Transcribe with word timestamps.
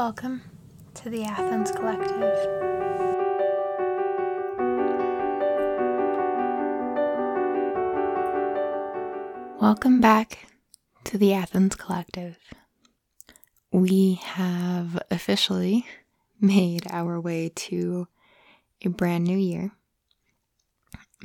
Welcome 0.00 0.40
to 0.94 1.10
the 1.10 1.24
Athens 1.24 1.70
Collective. 1.72 2.34
Welcome 9.60 10.00
back 10.00 10.46
to 11.04 11.18
the 11.18 11.34
Athens 11.34 11.76
Collective. 11.76 12.38
We 13.72 14.14
have 14.24 15.02
officially 15.10 15.84
made 16.40 16.86
our 16.90 17.20
way 17.20 17.50
to 17.56 18.08
a 18.82 18.88
brand 18.88 19.24
new 19.24 19.36
year, 19.36 19.72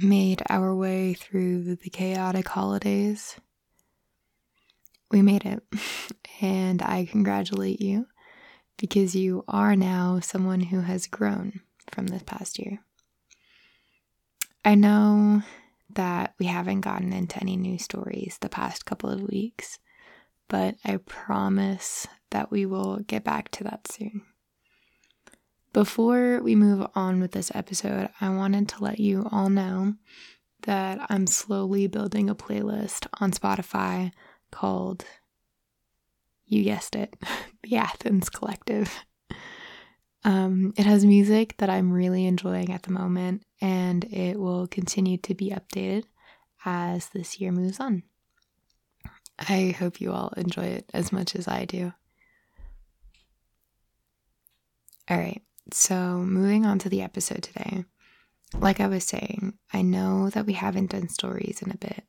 made 0.02 0.44
our 0.50 0.76
way 0.76 1.14
through 1.14 1.78
the 1.78 1.90
chaotic 1.90 2.50
holidays. 2.50 3.38
We 5.12 5.22
made 5.22 5.46
it, 5.46 5.64
and 6.42 6.82
I 6.82 7.06
congratulate 7.06 7.80
you 7.80 8.08
because 8.78 9.16
you 9.16 9.44
are 9.48 9.76
now 9.76 10.20
someone 10.20 10.62
who 10.62 10.82
has 10.82 11.08
grown 11.08 11.62
from 11.92 12.08
this 12.08 12.24
past 12.24 12.60
year. 12.60 12.80
I 14.64 14.76
know 14.76 15.44
that 15.94 16.34
we 16.40 16.48
haven't 16.48 16.82
gotten 16.82 17.14
into 17.14 17.40
any 17.40 17.56
new 17.56 17.78
stories 17.78 18.38
the 18.42 18.50
past 18.50 18.86
couple 18.86 19.10
of 19.10 19.22
weeks, 19.22 19.80
but 20.48 20.76
I 20.84 20.98
promise 20.98 22.08
that 22.32 22.52
we 22.52 22.66
will 22.66 22.98
get 23.00 23.24
back 23.24 23.50
to 23.52 23.64
that 23.66 23.92
soon. 23.92 24.24
Before 25.72 26.42
we 26.42 26.56
move 26.56 26.88
on 26.96 27.20
with 27.20 27.32
this 27.32 27.52
episode, 27.54 28.10
I 28.22 28.30
wanted 28.30 28.70
to 28.70 28.84
let 28.84 29.00
you 29.00 29.28
all 29.32 29.50
know 29.50 29.96
that 30.64 31.06
I'm 31.10 31.28
slowly 31.28 31.88
building 31.88 32.30
a 32.30 32.36
playlist 32.36 33.08
on 33.20 33.32
Spotify 33.32 34.12
called 34.52 35.06
you 36.46 36.64
guessed 36.64 36.96
it, 36.96 37.14
the 37.64 37.78
Athens 37.78 38.30
Collective. 38.30 38.94
Um, 40.24 40.74
it 40.76 40.86
has 40.86 41.06
music 41.06 41.56
that 41.58 41.70
I'm 41.70 41.94
really 41.94 42.26
enjoying 42.26 42.72
at 42.74 42.84
the 42.84 42.92
moment, 42.92 43.44
and 43.62 44.04
it 44.06 44.40
will 44.40 44.68
continue 44.68 45.18
to 45.18 45.36
be 45.36 45.52
updated 45.52 46.06
as 46.66 47.10
this 47.10 47.40
year 47.40 47.52
moves 47.52 47.80
on. 47.80 48.04
I 49.38 49.76
hope 49.78 50.02
you 50.02 50.12
all 50.12 50.34
enjoy 50.38 50.64
it 50.64 50.90
as 50.94 51.12
much 51.12 51.36
as 51.36 51.48
I 51.48 51.66
do. 51.66 51.94
All 55.08 55.18
right, 55.18 55.44
so 55.72 56.18
moving 56.18 56.66
on 56.66 56.80
to 56.80 56.90
the 56.90 57.04
episode 57.04 57.44
today. 57.44 57.86
Like 58.58 58.80
I 58.80 58.88
was 58.88 59.04
saying, 59.04 59.54
I 59.74 59.84
know 59.84 60.30
that 60.32 60.46
we 60.48 60.54
haven't 60.54 60.92
done 60.92 61.10
stories 61.10 61.62
in 61.62 61.70
a 61.70 61.78
bit, 61.78 62.04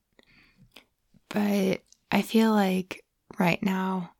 but 1.28 1.82
I 2.10 2.22
feel 2.22 2.52
like 2.52 3.04
right 3.38 3.62
now 3.62 4.12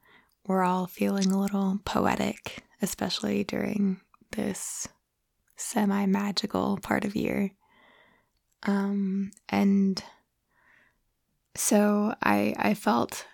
we're 0.47 0.63
all 0.63 0.87
feeling 0.87 1.31
a 1.31 1.41
little 1.41 1.81
poetic, 1.85 2.65
especially 2.81 3.45
during 3.45 4.01
this 4.33 4.89
semi 5.57 6.07
magical 6.07 6.79
part 6.83 7.05
of 7.05 7.17
year. 7.17 7.53
Um, 8.65 9.33
and 9.49 10.03
so 11.55 12.15
I, 12.23 12.55
I 12.59 12.75
felt 12.75 13.27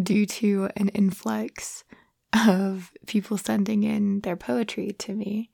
due 0.00 0.26
to 0.26 0.68
an 0.76 0.88
influx 0.90 1.84
of 2.46 2.92
people 3.06 3.38
sending 3.38 3.82
in 3.82 4.20
their 4.20 4.36
poetry 4.36 4.92
to 4.98 5.14
me, 5.14 5.50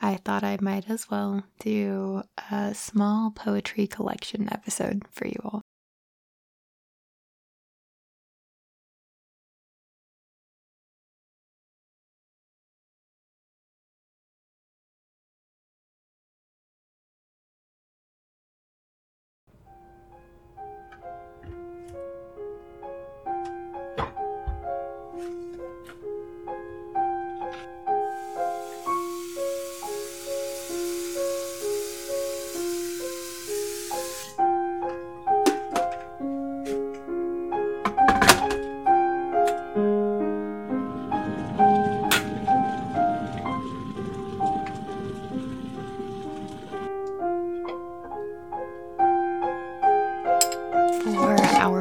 I 0.00 0.16
thought 0.16 0.44
I 0.44 0.58
might 0.60 0.88
as 0.88 1.10
well 1.10 1.44
do 1.58 2.22
a 2.50 2.74
small 2.74 3.30
poetry 3.30 3.86
collection 3.86 4.48
episode 4.50 5.04
for 5.10 5.26
you 5.26 5.38
all. 5.44 5.62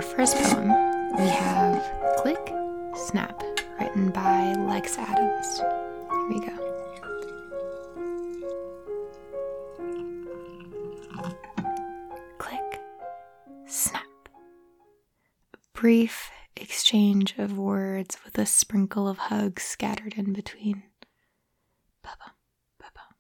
First 0.02 0.36
poem, 0.38 0.68
we 1.18 1.28
have 1.28 1.82
Click 2.18 2.54
Snap, 2.96 3.42
written 3.80 4.10
by 4.12 4.54
Lex 4.54 4.98
Adams. 4.98 5.58
Here 5.58 6.28
we 6.30 6.40
go. 6.40 6.56
Click 12.38 12.82
Snap. 13.66 14.04
A 15.54 15.58
brief 15.74 16.30
exchange 16.56 17.36
of 17.38 17.58
words 17.58 18.18
with 18.24 18.38
a 18.38 18.46
sprinkle 18.46 19.08
of 19.08 19.18
hugs 19.18 19.64
scattered 19.64 20.14
in 20.16 20.34
between. 20.34 20.84
Bubba, 22.06 22.32
bubba. 22.82 23.16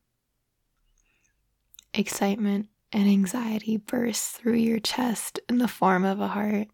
Excitement 1.94 2.68
and 2.92 3.08
anxiety 3.08 3.78
burst 3.78 4.32
through 4.32 4.56
your 4.56 4.80
chest 4.80 5.40
in 5.48 5.58
the 5.58 5.68
form 5.68 6.04
of 6.04 6.20
a 6.20 6.30
heart. 6.30 6.68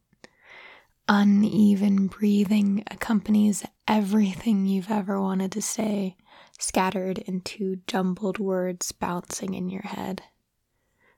Uneven 1.07 2.07
breathing 2.07 2.83
accompanies 2.89 3.63
everything 3.87 4.65
you've 4.65 4.89
ever 4.89 5.21
wanted 5.21 5.51
to 5.51 5.61
say, 5.61 6.15
scattered 6.57 7.19
into 7.19 7.77
jumbled 7.87 8.39
words 8.39 8.91
bouncing 8.91 9.53
in 9.53 9.69
your 9.69 9.83
head. 9.83 10.23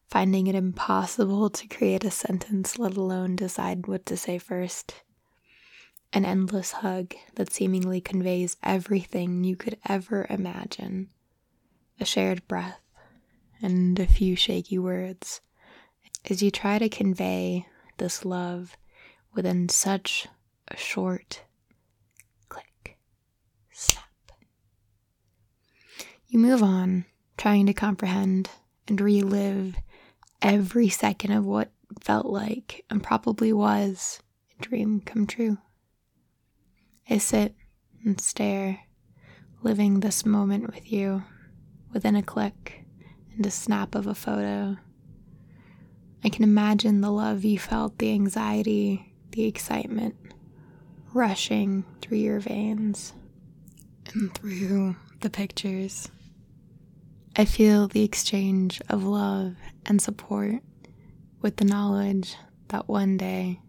Finding 0.09 0.47
it 0.47 0.55
impossible 0.55 1.49
to 1.49 1.67
create 1.67 2.03
a 2.03 2.11
sentence, 2.11 2.79
let 2.79 2.97
alone 2.97 3.35
decide 3.35 3.87
what 3.87 4.05
to 4.05 4.17
say 4.17 4.37
first. 4.37 5.03
An 6.13 6.25
endless 6.25 6.71
hug 6.71 7.13
that 7.35 7.51
seemingly 7.51 7.99
conveys 8.01 8.57
everything 8.63 9.43
you 9.43 9.55
could 9.55 9.77
ever 9.87 10.25
imagine. 10.29 11.09
A 11.99 12.05
shared 12.05 12.47
breath 12.47 12.79
and 13.62 14.00
a 14.00 14.06
few 14.06 14.35
shaky 14.35 14.78
words 14.78 15.41
as 16.29 16.41
you 16.41 16.51
try 16.51 16.78
to 16.78 16.90
convey 16.90 17.66
this 17.97 18.25
love 18.25 18.78
within 19.34 19.69
such 19.69 20.28
a 20.68 20.78
short 20.78 21.44
click, 22.50 22.97
snap. 23.72 24.03
You 26.28 26.40
move 26.40 26.62
on, 26.62 27.06
trying 27.38 27.66
to 27.68 27.73
comprehend 27.73 28.50
and 28.88 29.00
relive 29.00 29.75
every 30.41 30.89
second 30.89 31.31
of 31.31 31.45
what 31.45 31.72
felt 32.01 32.25
like 32.25 32.84
and 32.89 33.03
probably 33.03 33.53
was 33.53 34.19
a 34.59 34.63
dream 34.63 35.01
come 35.01 35.25
true. 35.25 35.57
I 37.09 37.19
sit 37.19 37.56
and 38.03 38.19
stare, 38.19 38.81
living 39.62 40.01
this 40.01 40.25
moment 40.25 40.74
with 40.74 40.91
you 40.91 41.24
within 41.94 42.16
a 42.16 42.24
click 42.24 42.86
and 43.37 43.45
a 43.45 43.51
snap 43.51 43.95
of 43.95 44.07
a 44.07 44.15
photo. 44.15 44.75
I 46.23 46.29
can 46.29 46.43
imagine 46.43 47.01
the 47.01 47.11
love 47.11 47.45
you 47.45 47.59
felt, 47.59 47.99
the 47.99 48.11
anxiety, 48.11 49.13
the 49.31 49.45
excitement 49.45 50.15
rushing 51.13 51.85
through 52.01 52.17
your 52.17 52.39
veins 52.39 53.13
and 54.13 54.33
through 54.33 54.95
the 55.21 55.29
pictures. 55.29 56.09
I 57.35 57.45
feel 57.45 57.88
the 57.88 58.03
exchange 58.03 58.81
of 58.89 59.03
love 59.03 59.56
and 59.85 60.01
support 60.01 60.62
with 61.41 61.57
the 61.57 61.65
knowledge 61.65 62.35
that 62.69 62.89
one 62.89 63.15
day 63.15 63.62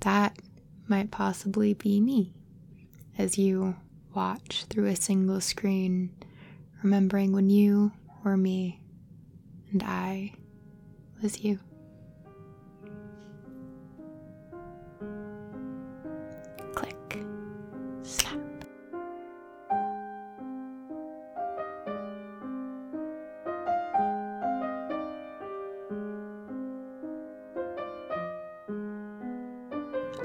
that 0.00 0.38
might 0.86 1.10
possibly 1.10 1.72
be 1.72 2.00
me 2.00 2.34
as 3.16 3.38
you 3.38 3.76
watch 4.14 4.66
through 4.68 4.86
a 4.86 4.96
single 4.96 5.40
screen, 5.40 6.14
remembering 6.82 7.32
when 7.32 7.50
you 7.50 7.92
were 8.26 8.36
me 8.36 8.80
and 9.70 9.84
I 9.84 10.32
was 11.22 11.44
you. 11.44 11.60
Click, 16.74 17.22
slap. 18.02 18.36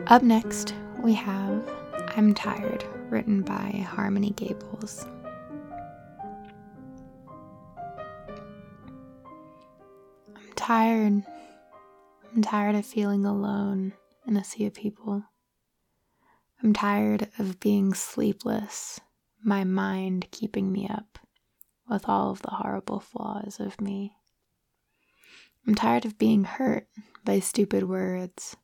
Up 0.08 0.24
next, 0.24 0.74
we 1.04 1.14
have 1.14 1.70
I'm 2.18 2.34
Tired, 2.34 2.84
written 3.12 3.44
by 3.44 3.86
Harmony 3.88 4.32
Gables. 4.32 5.06
Tired. 10.72 11.26
I'm 12.34 12.42
tired 12.42 12.76
of 12.76 12.86
feeling 12.86 13.26
alone 13.26 13.92
in 14.26 14.38
a 14.38 14.44
sea 14.46 14.68
of 14.68 14.74
people. 14.74 15.22
I'm 16.64 16.72
tired 16.72 17.28
of 17.38 17.60
being 17.60 17.94
sleepless, 17.94 19.02
my 19.44 19.66
mind 19.66 20.28
keeping 20.32 20.72
me 20.72 20.88
up 20.88 21.20
with 21.90 22.08
all 22.08 22.32
of 22.32 22.42
the 22.42 22.52
horrible 22.52 23.02
flaws 23.02 23.60
of 23.60 23.82
me. 23.82 24.14
I'm 25.68 25.76
tired 25.76 26.06
of 26.06 26.18
being 26.18 26.46
hurt 26.46 26.88
by 27.26 27.42
stupid 27.42 27.90
words, 27.90 28.56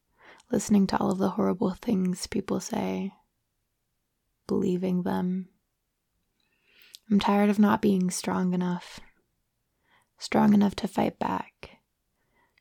listening 0.50 0.88
to 0.88 0.98
all 0.98 1.12
of 1.12 1.18
the 1.18 1.31
horrible 1.31 1.71
things 1.71 2.25
people 2.25 2.62
say, 2.62 3.12
believing 4.48 5.03
them. 5.03 5.50
I'm 7.12 7.19
tired 7.19 7.50
of 7.50 7.60
not 7.60 7.81
being 7.81 8.10
strong 8.12 8.53
enough, 8.53 9.01
strong 10.18 10.53
enough 10.53 10.75
to 10.75 10.88
fight 10.88 11.19
back, 11.19 11.76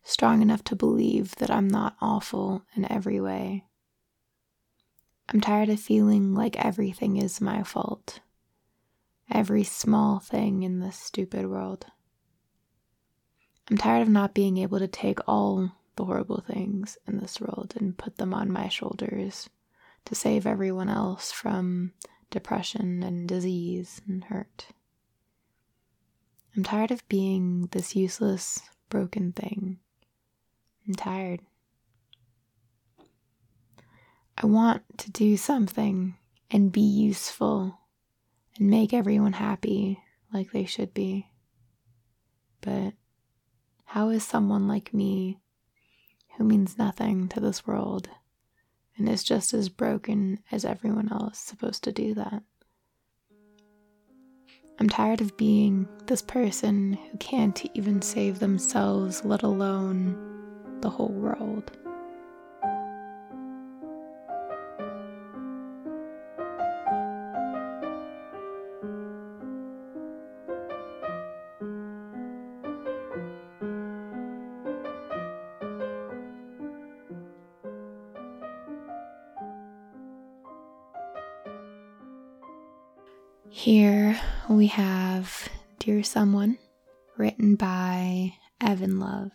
strong 0.07 0.41
enough 0.41 0.63
to 0.63 0.77
believe 0.77 1.35
that 1.35 1.51
I'm 1.51 1.67
not 1.67 1.97
awful 2.01 2.63
in 2.77 2.91
every 2.91 3.21
way. 3.21 3.65
I'm 5.29 5.41
tired 5.41 5.69
of 5.69 5.81
feeling 5.81 6.33
like 6.33 6.65
everything 6.65 7.17
is 7.17 7.41
my 7.41 7.65
fault, 7.65 8.21
every 9.29 9.65
small 9.65 10.21
thing 10.21 10.63
in 10.63 10.79
this 10.79 10.97
stupid 10.97 11.47
world. 11.47 11.87
I'm 13.69 13.77
tired 13.77 14.03
of 14.03 14.09
not 14.09 14.33
being 14.33 14.59
able 14.59 14.79
to 14.79 14.87
take 14.87 15.19
all 15.27 15.73
the 15.97 16.05
horrible 16.05 16.41
things 16.41 16.97
in 17.09 17.19
this 17.19 17.41
world 17.41 17.75
and 17.77 17.99
put 17.99 18.17
them 18.17 18.33
on 18.33 18.53
my 18.53 18.69
shoulders 18.69 19.51
to 20.05 20.15
save 20.15 20.47
everyone 20.47 20.89
else 20.89 21.33
from 21.33 21.95
depression 22.31 23.03
and 23.03 23.29
disease 23.29 24.01
and 24.07 24.23
hurt. 24.23 24.69
I'm 26.57 26.63
tired 26.63 26.93
of 26.93 27.07
being 27.09 27.69
this 27.73 27.97
useless, 27.97 28.61
broken 28.89 29.33
thing. 29.33 29.81
I'm 30.87 30.95
tired. 30.95 31.41
I 34.39 34.47
want 34.47 34.83
to 34.99 35.11
do 35.11 35.37
something 35.37 36.15
and 36.51 36.71
be 36.71 36.81
useful 36.81 37.79
and 38.57 38.71
make 38.71 38.93
everyone 38.93 39.33
happy 39.33 40.01
like 40.33 40.53
they 40.53 40.65
should 40.65 40.95
be. 40.95 41.31
But 42.61 42.93
how 43.85 44.11
is 44.11 44.25
someone 44.25 44.69
like 44.69 44.93
me, 44.93 45.39
who 46.37 46.45
means 46.45 46.79
nothing 46.79 47.29
to 47.29 47.41
this 47.41 47.67
world 47.67 48.09
and 48.97 49.09
is 49.09 49.25
just 49.25 49.55
as 49.55 49.69
broken 49.69 50.41
as 50.53 50.65
everyone 50.65 51.11
else, 51.11 51.39
supposed 51.39 51.83
to 51.85 51.93
do 51.93 52.15
that? 52.15 52.43
I'm 54.79 54.91
tired 54.91 55.23
of 55.23 55.39
being 55.39 55.89
this 56.07 56.21
person 56.21 56.93
who 56.93 57.17
can't 57.17 57.65
even 57.75 58.03
save 58.03 58.39
themselves, 58.39 59.25
let 59.25 59.43
alone 59.43 60.36
the 60.81 60.91
whole 60.91 61.09
world. 61.09 61.71
Here 83.49 84.21
we 84.49 84.69
have 84.69 85.49
Dear 85.81 86.03
Someone, 86.05 86.59
written 87.17 87.57
by 87.57 88.35
Evan 88.61 89.01
Love. 89.01 89.33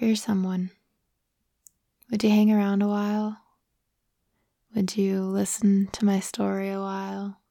Dear 0.00 0.16
someone, 0.16 0.70
would 2.10 2.24
you 2.24 2.30
hang 2.30 2.50
around 2.50 2.80
a 2.80 2.88
while? 2.88 3.36
Would 4.74 4.96
you 4.96 5.20
listen 5.20 5.90
to 5.92 6.06
my 6.06 6.18
story 6.18 6.70
a 6.70 6.80
while? 6.80 7.42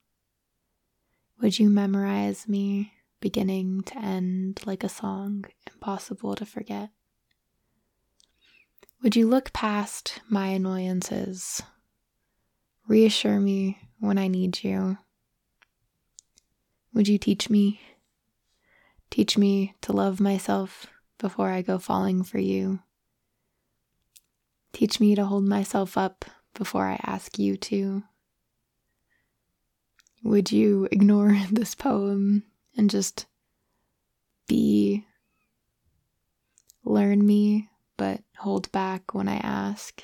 Would 1.39 1.59
you 1.59 1.69
memorize 1.69 2.47
me 2.47 2.93
beginning 3.19 3.83
to 3.83 3.97
end 3.99 4.61
like 4.65 4.83
a 4.83 4.89
song 4.89 5.45
impossible 5.71 6.33
to 6.33 6.43
forget? 6.43 6.89
Would 9.03 9.15
you 9.15 9.27
look 9.27 9.53
past 9.53 10.19
my 10.27 10.47
annoyances? 10.47 11.61
Reassure 12.87 13.39
me 13.39 13.77
when 13.99 14.17
I 14.17 14.27
need 14.27 14.63
you. 14.63 14.97
Would 16.91 17.07
you 17.07 17.19
teach 17.19 17.51
me? 17.51 17.81
Teach 19.11 19.37
me 19.37 19.75
to 19.81 19.93
love 19.93 20.19
myself 20.19 20.87
before 21.21 21.49
I 21.49 21.61
go 21.61 21.77
falling 21.77 22.23
for 22.23 22.39
you. 22.39 22.79
Teach 24.73 24.99
me 24.99 25.13
to 25.13 25.25
hold 25.25 25.43
myself 25.43 25.95
up 25.95 26.25
before 26.55 26.85
I 26.85 26.99
ask 27.03 27.37
you 27.37 27.57
to. 27.57 28.01
Would 30.23 30.51
you 30.51 30.87
ignore 30.91 31.37
this 31.51 31.75
poem 31.75 32.43
and 32.75 32.89
just 32.89 33.27
be, 34.47 35.05
learn 36.83 37.23
me 37.23 37.69
but 37.97 38.21
hold 38.37 38.71
back 38.71 39.13
when 39.13 39.27
I 39.27 39.35
ask, 39.35 40.03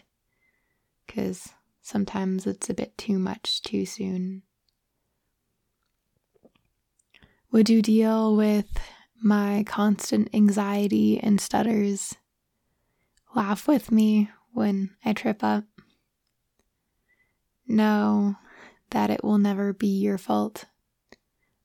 because 1.07 1.49
sometimes 1.81 2.45
it's 2.45 2.69
a 2.69 2.75
bit 2.75 2.95
too 2.95 3.17
much 3.17 3.63
too 3.63 3.87
soon. 3.87 4.43
Would 7.51 7.71
you 7.71 7.81
deal 7.81 8.35
with 8.35 8.67
my 9.21 9.63
constant 9.65 10.29
anxiety 10.33 11.19
and 11.19 11.41
stutters? 11.41 12.15
Laugh 13.35 13.67
with 13.67 13.91
me 13.91 14.29
when 14.53 14.91
I 15.03 15.13
trip 15.13 15.43
up? 15.43 15.65
Know 17.67 18.35
that 18.91 19.09
it 19.09 19.23
will 19.23 19.37
never 19.37 19.73
be 19.73 19.87
your 19.87 20.17
fault, 20.17 20.65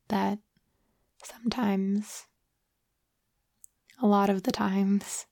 that 0.08 0.38
sometimes, 1.22 2.26
a 4.00 4.06
lot 4.06 4.28
of 4.28 4.42
the 4.42 4.52
times, 4.52 5.26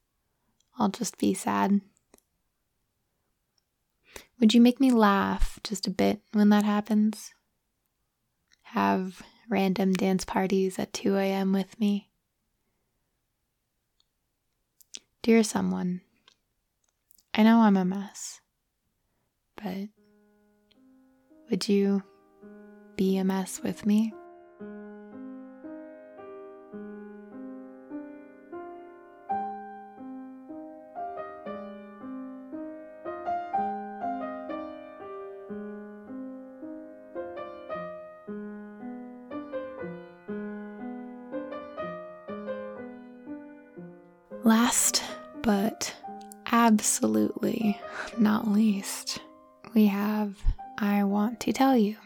I'll 0.78 0.88
just 0.88 1.18
be 1.18 1.34
sad. 1.34 1.80
Would 4.38 4.54
you 4.54 4.60
make 4.60 4.80
me 4.80 4.90
laugh 4.90 5.58
just 5.64 5.86
a 5.86 5.90
bit 5.90 6.20
when 6.32 6.48
that 6.50 6.64
happens? 6.64 7.34
Have 8.62 9.22
random 9.48 9.92
dance 9.92 10.24
parties 10.24 10.78
at 10.78 10.92
2 10.92 11.16
a.m. 11.16 11.52
with 11.52 11.78
me? 11.80 12.09
Dear 15.22 15.42
someone, 15.42 16.00
I 17.34 17.42
know 17.42 17.58
I'm 17.60 17.76
a 17.76 17.84
mess, 17.84 18.40
but 19.54 19.88
would 21.50 21.68
you 21.68 22.02
be 22.96 23.18
a 23.18 23.24
mess 23.24 23.60
with 23.62 23.84
me? 23.84 24.14
Absolutely 46.52 47.80
not 48.18 48.48
least, 48.48 49.20
we 49.74 49.86
have 49.86 50.36
I 50.78 51.04
Want 51.04 51.40
to 51.40 51.52
Tell 51.52 51.76
You, 51.76 51.96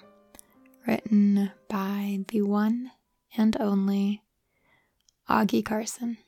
written 0.86 1.50
by 1.68 2.24
the 2.28 2.42
one 2.42 2.90
and 3.36 3.56
only 3.58 4.22
Augie 5.28 5.64
Carson. 5.64 6.18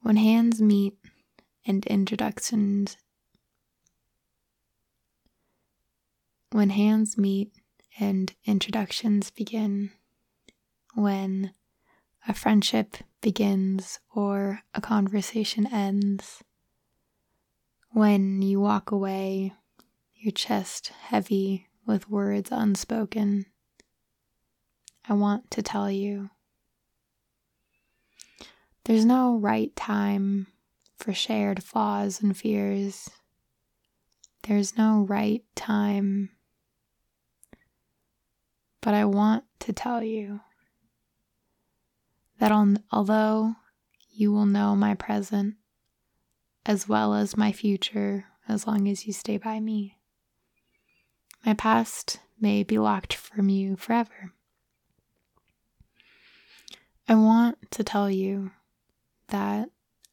When 0.00 0.16
hands 0.16 0.60
meet 0.60 0.96
and 1.66 1.84
introductions 1.86 2.96
when 6.50 6.70
hands 6.70 7.18
meet 7.18 7.52
and 8.00 8.32
introductions 8.46 9.30
begin 9.30 9.90
when 10.94 11.52
a 12.26 12.32
friendship 12.32 12.96
begins 13.20 13.98
or 14.14 14.60
a 14.74 14.80
conversation 14.80 15.66
ends. 15.66 16.42
When 17.90 18.42
you 18.42 18.60
walk 18.60 18.90
away, 18.90 19.54
your 20.14 20.32
chest 20.32 20.88
heavy 20.88 21.68
with 21.86 22.10
words 22.10 22.50
unspoken. 22.52 23.46
I 25.08 25.14
want 25.14 25.50
to 25.52 25.62
tell 25.62 25.90
you. 25.90 26.30
There's 28.84 29.04
no 29.04 29.36
right 29.36 29.74
time 29.74 30.46
for 30.96 31.12
shared 31.12 31.62
flaws 31.62 32.22
and 32.22 32.36
fears. 32.36 33.10
There's 34.42 34.76
no 34.76 35.06
right 35.08 35.42
time. 35.54 36.30
But 38.80 38.94
I 38.94 39.04
want 39.04 39.44
to 39.60 39.72
tell 39.72 40.02
you 40.02 40.40
that 42.38 42.52
although 42.92 43.56
you 44.10 44.32
will 44.32 44.46
know 44.46 44.74
my 44.74 44.94
present 44.94 45.54
as 46.66 46.88
well 46.88 47.14
as 47.14 47.36
my 47.36 47.52
future 47.52 48.26
as 48.48 48.66
long 48.66 48.88
as 48.88 49.06
you 49.06 49.12
stay 49.12 49.36
by 49.36 49.60
me, 49.60 49.98
my 51.44 51.54
past 51.54 52.20
may 52.40 52.62
be 52.62 52.78
locked 52.78 53.14
from 53.14 53.48
you 53.48 53.76
forever. 53.76 54.32
I 57.08 57.14
want 57.14 57.70
to 57.72 57.84
tell 57.84 58.10
you 58.10 58.50
that 59.28 59.70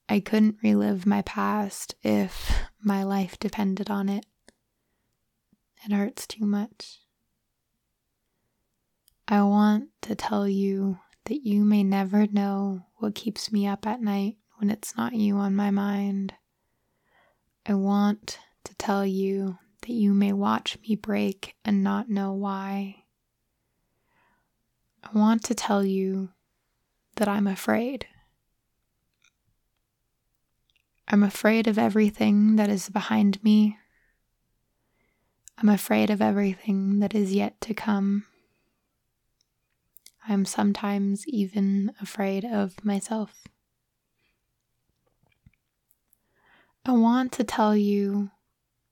I 0.08 0.20
couldn't 0.20 0.60
relive 0.64 1.06
my 1.06 1.22
past 1.24 1.96
if 2.04 2.52
my 2.82 3.04
life 3.04 3.38
depended 3.40 3.90
on 3.90 4.08
it. 4.08 4.26
It 5.84 5.92
hurts 5.92 6.26
too 6.26 6.46
much. 6.46 7.00
I 9.28 9.42
want 9.44 9.90
to 10.04 10.16
tell 10.16 10.48
you 10.48 11.00
that 11.26 11.46
you 11.46 11.66
may 11.66 11.84
never 11.84 12.28
know 12.28 12.86
what 12.98 13.16
keeps 13.16 13.52
me 13.52 13.68
up 13.68 13.86
at 13.86 14.02
night 14.02 14.38
when 14.58 14.70
it's 14.70 14.96
not 14.96 15.14
you 15.14 15.38
on 15.38 15.56
my 15.56 15.72
mind. 15.72 16.34
I 17.66 17.74
want 17.74 18.40
to 18.64 18.76
tell 18.76 19.06
you 19.06 19.58
that 19.82 19.92
you 19.92 20.14
may 20.14 20.34
watch 20.34 20.78
me 20.88 20.96
break 20.96 21.56
and 21.66 21.84
not 21.84 22.10
know 22.10 22.34
why. 22.34 23.04
I 25.04 25.18
want 25.18 25.44
to 25.46 25.56
tell 25.56 25.84
you 25.84 26.30
that 27.16 27.28
I'm 27.28 27.48
afraid. 27.48 28.08
I'm 31.08 31.24
afraid 31.24 31.68
of 31.68 31.78
everything 31.78 32.56
that 32.56 32.70
is 32.70 32.90
behind 32.90 33.44
me. 33.44 33.78
I'm 35.58 35.70
afraid 35.70 36.10
of 36.10 36.22
everything 36.22 37.00
that 37.00 37.14
is 37.14 37.34
yet 37.34 37.62
to 37.62 37.74
come. 37.74 38.26
I 40.28 40.34
am 40.34 40.46
sometimes 40.46 41.28
even 41.28 41.94
afraid 42.02 42.46
of 42.46 42.84
myself. 42.84 43.48
I 46.86 46.92
want 46.92 47.32
to 47.34 47.44
tell 47.44 47.76
you 47.76 48.32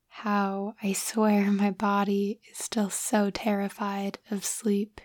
how 0.07 0.75
I 0.81 0.93
swear 0.93 1.51
my 1.51 1.71
body 1.71 2.39
is 2.51 2.57
still 2.57 2.89
so 2.89 3.29
terrified 3.29 4.19
of 4.29 4.45
sleep 4.45 5.01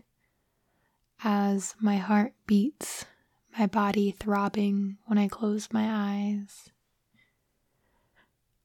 as 1.25 1.75
my 1.81 1.97
heart 1.97 2.33
beats, 2.47 3.05
my 3.59 3.67
body 3.67 4.13
throbbing 4.13 4.99
when 5.07 5.19
I 5.19 5.29
close 5.29 5.69
my 5.73 5.89
eyes. 5.91 6.71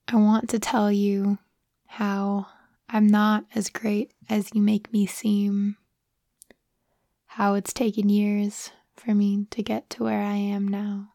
I 0.07 0.17
want 0.17 0.49
to 0.49 0.59
tell 0.59 0.91
you 0.91 1.39
how 1.85 2.47
I'm 2.89 3.07
not 3.07 3.45
as 3.55 3.69
great 3.69 4.13
as 4.29 4.53
you 4.53 4.61
make 4.61 4.93
me 4.93 5.07
seem, 5.07 5.77
how 7.35 7.55
it's 7.55 7.73
taken 7.73 8.09
years 8.09 8.69
for 8.95 9.15
me 9.15 9.47
to 9.49 9.63
get 9.63 9.89
to 9.89 10.03
where 10.03 10.21
I 10.21 10.35
am 10.35 10.67
now, 10.67 11.13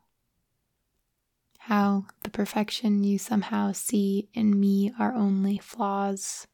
how 1.59 2.07
the 2.25 2.31
perfection 2.31 3.05
you 3.05 3.19
somehow 3.19 3.71
see 3.71 4.29
in 4.35 4.59
me 4.59 4.93
are 4.99 5.15
only 5.15 5.59
flaws, 5.59 6.49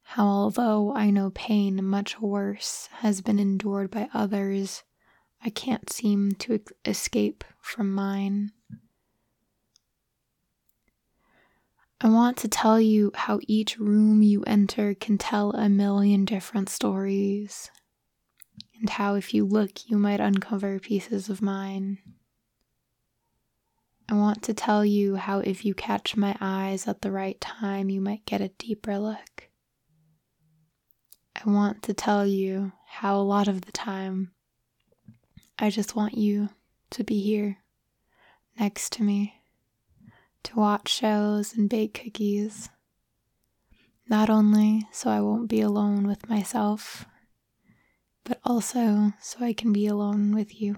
how 0.00 0.24
although 0.24 0.94
I 0.94 1.10
know 1.10 1.28
pain 1.34 1.84
much 1.84 2.18
worse 2.22 2.88
has 3.00 3.20
been 3.20 3.38
endured 3.38 3.90
by 3.90 4.08
others, 4.14 4.82
I 5.44 5.50
can't 5.50 5.92
seem 5.92 6.32
to 6.36 6.58
escape 6.86 7.44
from 7.60 7.92
mine. 7.94 8.52
I 12.00 12.08
want 12.08 12.38
to 12.38 12.48
tell 12.48 12.80
you 12.80 13.12
how 13.14 13.40
each 13.46 13.78
room 13.78 14.22
you 14.22 14.42
enter 14.44 14.94
can 14.94 15.18
tell 15.18 15.50
a 15.50 15.68
million 15.68 16.24
different 16.24 16.70
stories, 16.70 17.70
and 18.80 18.90
how 18.90 19.14
if 19.14 19.34
you 19.34 19.44
look, 19.44 19.88
you 19.88 19.98
might 19.98 20.20
uncover 20.20 20.78
pieces 20.78 21.28
of 21.28 21.42
mine. 21.42 21.98
I 24.08 24.14
want 24.14 24.42
to 24.44 24.54
tell 24.54 24.84
you 24.84 25.16
how 25.16 25.38
if 25.38 25.64
you 25.64 25.74
catch 25.74 26.16
my 26.16 26.34
eyes 26.40 26.88
at 26.88 27.02
the 27.02 27.12
right 27.12 27.40
time, 27.40 27.90
you 27.90 28.00
might 28.00 28.26
get 28.26 28.40
a 28.40 28.48
deeper 28.48 28.98
look. 28.98 29.48
I 31.36 31.48
want 31.48 31.82
to 31.84 31.94
tell 31.94 32.26
you 32.26 32.72
how 32.86 33.16
a 33.16 33.22
lot 33.22 33.46
of 33.46 33.62
the 33.62 33.72
time, 33.72 34.32
I 35.58 35.70
just 35.70 35.94
want 35.94 36.14
you 36.14 36.48
to 36.90 37.04
be 37.04 37.20
here 37.20 37.58
next 38.58 38.92
to 38.94 39.02
me 39.02 39.40
to 40.42 40.56
watch 40.56 40.88
shows 40.88 41.54
and 41.54 41.68
bake 41.68 42.02
cookies. 42.02 42.68
Not 44.08 44.28
only 44.28 44.88
so 44.90 45.10
I 45.10 45.20
won't 45.20 45.48
be 45.48 45.60
alone 45.60 46.06
with 46.06 46.28
myself, 46.28 47.06
but 48.24 48.40
also 48.44 49.12
so 49.20 49.44
I 49.44 49.52
can 49.52 49.72
be 49.72 49.86
alone 49.86 50.34
with 50.34 50.60
you. 50.60 50.76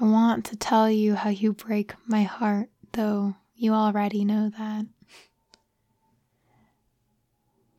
I 0.00 0.04
want 0.04 0.44
to 0.46 0.56
tell 0.56 0.90
you 0.90 1.14
how 1.14 1.30
you 1.30 1.52
break 1.52 1.94
my 2.06 2.22
heart, 2.22 2.70
though 2.92 3.36
you 3.54 3.72
already 3.72 4.24
know 4.24 4.50
that. 4.50 4.86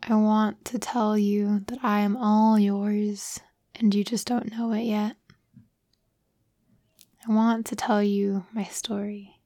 I 0.03 0.15
want 0.15 0.63
to 0.65 0.79
tell 0.79 1.17
you 1.17 1.63
that 1.67 1.79
I 1.81 2.01
am 2.01 2.17
all 2.17 2.59
yours 2.59 3.39
and 3.75 3.93
you 3.95 4.03
just 4.03 4.27
don't 4.27 4.51
know 4.51 4.71
it 4.73 4.83
yet. 4.83 5.15
I 7.27 7.31
want 7.31 7.65
to 7.67 7.75
tell 7.75 8.03
you 8.03 8.45
my 8.53 8.65
story, 8.65 9.39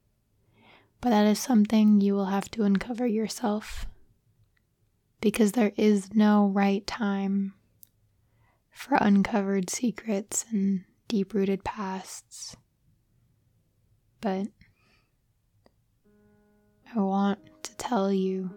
but 1.00 1.10
that 1.10 1.26
is 1.26 1.38
something 1.38 2.00
you 2.00 2.14
will 2.14 2.26
have 2.26 2.50
to 2.52 2.64
uncover 2.64 3.06
yourself 3.06 3.86
because 5.20 5.52
there 5.52 5.72
is 5.76 6.12
no 6.12 6.48
right 6.48 6.84
time 6.86 7.54
for 8.78 8.96
uncovered 9.00 9.68
secrets 9.68 10.44
and 10.52 10.84
deep 11.08 11.34
rooted 11.34 11.64
pasts. 11.64 12.56
But 14.20 14.46
I 16.94 17.00
want 17.00 17.40
to 17.64 17.76
tell 17.76 18.12
you 18.12 18.50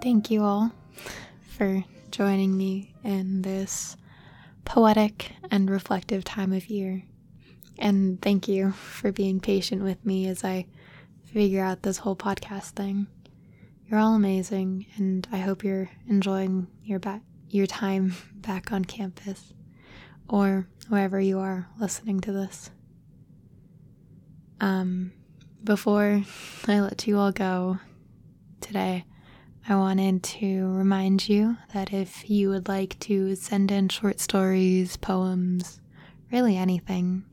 Thank 0.00 0.30
you 0.30 0.44
all 0.44 0.70
for 1.56 1.84
joining 2.10 2.56
me 2.56 2.94
in 3.02 3.42
this 3.42 3.96
poetic 4.64 5.32
and 5.50 5.68
reflective 5.68 6.22
time 6.22 6.52
of 6.52 6.68
year. 6.68 7.02
And 7.78 8.20
thank 8.22 8.46
you 8.46 8.72
for 8.72 9.10
being 9.10 9.40
patient 9.40 9.82
with 9.82 10.04
me 10.06 10.28
as 10.28 10.44
I 10.44 10.66
figure 11.32 11.62
out 11.62 11.82
this 11.82 11.98
whole 11.98 12.14
podcast 12.16 12.70
thing. 12.70 13.08
You're 13.86 13.98
all 13.98 14.14
amazing, 14.14 14.86
and 14.96 15.26
I 15.32 15.38
hope 15.38 15.64
you're 15.64 15.90
enjoying 16.06 16.68
your 16.84 16.98
ba- 16.98 17.22
your 17.48 17.66
time 17.66 18.14
back 18.34 18.72
on 18.72 18.84
campus 18.84 19.52
or 20.28 20.68
wherever 20.88 21.20
you 21.20 21.38
are 21.38 21.66
listening 21.80 22.20
to 22.20 22.32
this. 22.32 22.70
Um, 24.60 25.12
before 25.64 26.22
I 26.68 26.80
let 26.80 27.06
you 27.06 27.18
all 27.18 27.32
go 27.32 27.78
today, 28.60 29.04
I 29.70 29.76
wanted 29.76 30.22
to 30.22 30.66
remind 30.72 31.28
you 31.28 31.58
that 31.74 31.92
if 31.92 32.30
you 32.30 32.48
would 32.48 32.68
like 32.68 32.98
to 33.00 33.34
send 33.34 33.70
in 33.70 33.90
short 33.90 34.18
stories, 34.18 34.96
poems, 34.96 35.78
really 36.32 36.56
anything, 36.56 37.24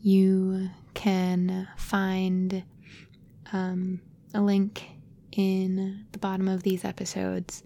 you 0.00 0.70
can 0.94 1.66
find 1.76 2.62
um, 3.52 4.00
a 4.32 4.40
link 4.40 4.84
in 5.32 6.06
the 6.12 6.18
bottom 6.20 6.46
of 6.46 6.62
these 6.62 6.84
episodes 6.84 7.64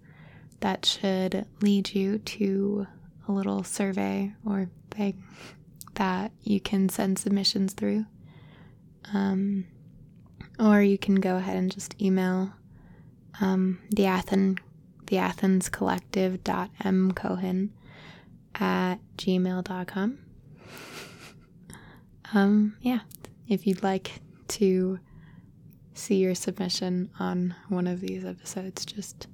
that 0.60 0.86
should 0.86 1.44
lead 1.60 1.94
you 1.94 2.16
to 2.20 2.86
a 3.28 3.32
little 3.32 3.62
survey 3.62 4.32
or 4.46 4.70
thing 4.90 5.22
that 5.96 6.32
you 6.42 6.60
can 6.60 6.88
send 6.88 7.18
submissions 7.18 7.74
through. 7.74 8.06
Um, 9.12 9.66
or 10.58 10.80
you 10.80 10.96
can 10.96 11.16
go 11.16 11.36
ahead 11.36 11.58
and 11.58 11.70
just 11.70 11.94
email 12.00 12.54
um, 13.40 13.80
the 13.90 14.06
Athens 14.06 14.58
the 15.06 15.18
Athens 15.18 15.70
Collective 15.70 16.44
dot 16.44 16.70
m 16.84 17.12
cohen 17.12 17.72
at 18.54 18.96
gmail.com. 19.16 20.18
Um, 22.34 22.76
yeah, 22.82 23.00
if 23.48 23.66
you'd 23.66 23.82
like 23.82 24.20
to 24.48 24.98
see 25.94 26.16
your 26.16 26.34
submission 26.34 27.10
on 27.18 27.54
one 27.70 27.86
of 27.86 28.02
these 28.02 28.22
episodes, 28.22 28.84
just 28.84 29.28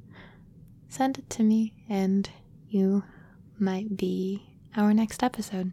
send 0.89 1.19
it 1.19 1.29
to 1.31 1.43
me 1.43 1.75
and 1.89 2.31
you 2.69 3.03
might 3.59 3.97
be 3.97 4.43
our 4.77 4.95
next 4.95 5.25
episode. 5.25 5.73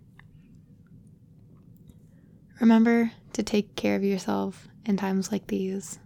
Remember 2.59 3.11
to 3.33 3.43
take 3.43 3.75
care 3.75 3.95
of 3.95 4.03
yourself 4.03 4.67
in 4.85 4.97
times 4.97 5.31
like 5.31 5.45
these 5.45 5.99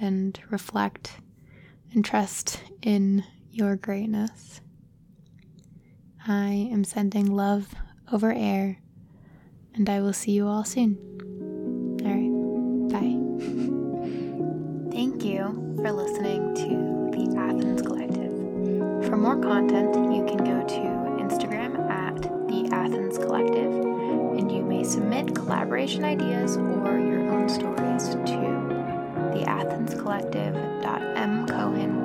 and 0.00 0.38
reflect 0.50 1.18
and 1.94 2.04
trust 2.04 2.60
in 2.82 3.24
your 3.50 3.76
greatness. 3.76 4.60
I 6.26 6.68
am 6.72 6.84
sending 6.84 7.26
love 7.26 7.74
over 8.12 8.32
air, 8.32 8.78
and 9.74 9.88
I 9.88 10.00
will 10.00 10.12
see 10.12 10.32
you 10.32 10.46
all 10.46 10.64
soon. 10.64 10.98
All 12.02 12.10
right, 12.10 12.30
bye. 12.92 13.14
Thank 14.92 15.24
you 15.24 15.74
for 15.76 15.92
listening 15.92 16.54
to 16.56 17.10
the 17.16 17.38
Athens 17.38 17.82
Collective. 17.82 19.06
For 19.06 19.16
more 19.16 19.40
content, 19.40 19.94
you 20.12 20.24
can 20.24 20.38
go 20.38 20.66
to 20.66 20.80
Instagram 21.22 21.78
at 21.88 22.22
the 22.22 22.68
Athens 22.74 23.18
Collective, 23.18 23.72
and 23.72 24.50
you 24.50 24.62
may 24.62 24.82
submit 24.82 25.34
collaboration 25.34 26.04
ideas 26.04 26.56
or 26.56 26.98
your 26.98 27.30
own 27.30 27.48
stories 27.48 28.14
theathenscollective.mcohen.com 29.34 32.03